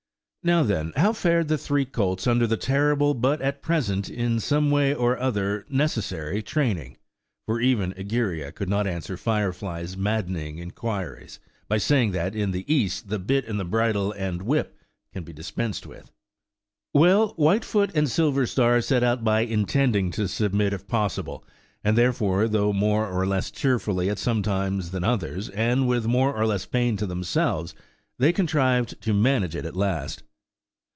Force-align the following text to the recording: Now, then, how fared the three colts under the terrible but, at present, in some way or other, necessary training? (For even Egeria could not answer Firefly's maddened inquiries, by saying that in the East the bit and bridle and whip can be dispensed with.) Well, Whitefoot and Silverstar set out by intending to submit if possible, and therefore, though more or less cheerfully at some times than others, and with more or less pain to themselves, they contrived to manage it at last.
Now, 0.43 0.63
then, 0.63 0.91
how 0.95 1.13
fared 1.13 1.49
the 1.49 1.57
three 1.59 1.85
colts 1.85 2.25
under 2.25 2.47
the 2.47 2.57
terrible 2.57 3.13
but, 3.13 3.43
at 3.43 3.61
present, 3.61 4.09
in 4.09 4.39
some 4.39 4.71
way 4.71 4.91
or 4.91 5.15
other, 5.19 5.67
necessary 5.69 6.41
training? 6.41 6.97
(For 7.45 7.59
even 7.61 7.93
Egeria 7.93 8.51
could 8.51 8.67
not 8.67 8.87
answer 8.87 9.17
Firefly's 9.17 9.95
maddened 9.95 10.37
inquiries, 10.59 11.39
by 11.67 11.77
saying 11.77 12.13
that 12.13 12.33
in 12.33 12.49
the 12.49 12.65
East 12.67 13.09
the 13.09 13.19
bit 13.19 13.45
and 13.47 13.69
bridle 13.69 14.13
and 14.13 14.41
whip 14.41 14.75
can 15.13 15.23
be 15.23 15.31
dispensed 15.31 15.85
with.) 15.85 16.09
Well, 16.91 17.35
Whitefoot 17.35 17.91
and 17.93 18.07
Silverstar 18.09 18.83
set 18.83 19.03
out 19.03 19.23
by 19.23 19.41
intending 19.41 20.09
to 20.13 20.27
submit 20.27 20.73
if 20.73 20.87
possible, 20.87 21.45
and 21.83 21.95
therefore, 21.95 22.47
though 22.47 22.73
more 22.73 23.07
or 23.07 23.27
less 23.27 23.51
cheerfully 23.51 24.09
at 24.09 24.17
some 24.17 24.41
times 24.41 24.89
than 24.89 25.03
others, 25.03 25.49
and 25.49 25.87
with 25.87 26.07
more 26.07 26.35
or 26.35 26.47
less 26.47 26.65
pain 26.65 26.97
to 26.97 27.05
themselves, 27.05 27.75
they 28.17 28.33
contrived 28.33 28.99
to 29.03 29.13
manage 29.13 29.55
it 29.55 29.65
at 29.65 29.75
last. 29.75 30.23